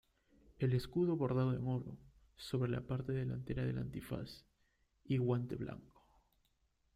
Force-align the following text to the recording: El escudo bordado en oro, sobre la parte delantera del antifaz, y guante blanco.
El 0.57 0.73
escudo 0.73 1.15
bordado 1.15 1.53
en 1.55 1.67
oro, 1.67 1.95
sobre 2.35 2.71
la 2.71 2.81
parte 2.81 3.11
delantera 3.11 3.65
del 3.65 3.77
antifaz, 3.77 4.47
y 5.05 5.17
guante 5.17 5.55
blanco. 5.57 6.07